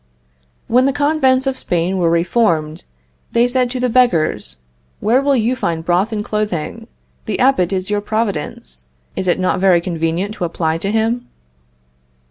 When 0.67 0.85
the 0.85 0.93
convents 0.93 1.45
of 1.45 1.59
Spain 1.59 1.99
were 1.99 2.09
reformed, 2.09 2.85
they 3.33 3.47
said 3.47 3.69
to 3.69 3.79
the 3.79 3.87
beggars, 3.87 4.55
"Where 4.99 5.21
will 5.21 5.35
you 5.35 5.55
find 5.55 5.85
broth 5.85 6.11
and 6.11 6.25
clothing? 6.25 6.87
The 7.25 7.37
Abbot 7.37 7.71
is 7.71 7.91
your 7.91 8.01
providence. 8.01 8.85
Is 9.15 9.27
it 9.27 9.37
not 9.39 9.59
very 9.59 9.79
convenient 9.79 10.33
to 10.33 10.43
apply 10.45 10.79
to 10.79 10.89
him?" 10.91 11.27